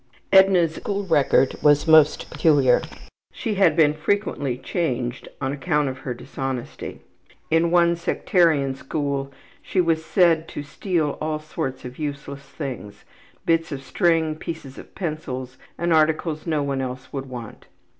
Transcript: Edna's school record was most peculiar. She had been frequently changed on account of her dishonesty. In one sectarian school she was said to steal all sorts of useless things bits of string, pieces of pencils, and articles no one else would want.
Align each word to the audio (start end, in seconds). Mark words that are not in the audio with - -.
Edna's 0.33 0.73
school 0.73 1.03
record 1.05 1.53
was 1.61 1.87
most 1.87 2.31
peculiar. 2.31 2.81
She 3.31 3.53
had 3.53 3.75
been 3.75 3.93
frequently 3.93 4.57
changed 4.57 5.27
on 5.39 5.51
account 5.51 5.89
of 5.89 5.99
her 5.99 6.15
dishonesty. 6.15 7.01
In 7.51 7.69
one 7.69 7.95
sectarian 7.95 8.73
school 8.73 9.31
she 9.61 9.79
was 9.79 10.03
said 10.03 10.47
to 10.47 10.63
steal 10.63 11.19
all 11.21 11.37
sorts 11.37 11.85
of 11.85 11.99
useless 11.99 12.41
things 12.41 13.05
bits 13.45 13.71
of 13.71 13.83
string, 13.83 14.35
pieces 14.35 14.79
of 14.79 14.95
pencils, 14.95 15.57
and 15.77 15.93
articles 15.93 16.47
no 16.47 16.63
one 16.63 16.81
else 16.81 17.13
would 17.13 17.27
want. 17.29 17.67